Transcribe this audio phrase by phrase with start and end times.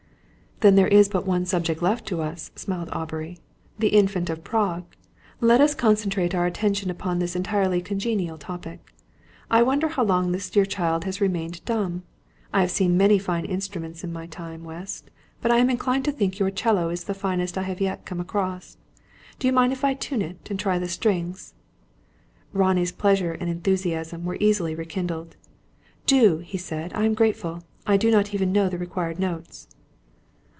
[0.63, 3.39] "Then there is but one subject left to us," smiled Aubrey
[3.79, 4.83] "the Infant of Prague!
[5.39, 8.93] Let us concentrate our attention upon this entirely congenial topic.
[9.49, 12.03] I wonder how long this dear child has remained dumb.
[12.53, 15.09] I have seen many fine instruments in my time, West,
[15.41, 18.19] but I am inclined to think your 'cello is the finest I have yet come
[18.19, 18.77] across.
[19.39, 21.55] Do you mind if I tune it, and try the strings?"
[22.53, 25.37] Ronnie's pleasure and enthusiasm were easily rekindled.
[26.05, 26.93] "Do," he said.
[26.93, 27.63] "I am grateful.
[27.87, 29.67] I do not even know the required notes."